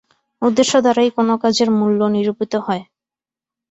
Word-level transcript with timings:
উদ্দেশ্য 0.41 0.73
দ্বারাই 0.83 1.09
কোন 1.17 1.29
কাজের 1.43 1.69
মূল্য 1.79 1.99
নিরূপিত 2.15 2.53
হয়। 2.65 2.83